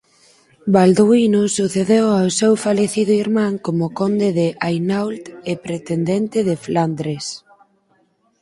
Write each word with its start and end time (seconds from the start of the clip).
Balduíno 0.73 1.41
sucedeu 1.57 2.05
ao 2.13 2.27
seu 2.39 2.53
falecido 2.65 3.13
irmán 3.23 3.53
como 3.65 3.85
Conde 3.99 4.29
de 4.39 4.47
Hainault 4.63 5.23
e 5.51 5.53
pretendente 5.65 6.37
de 6.47 6.55
Flandres. 6.63 7.25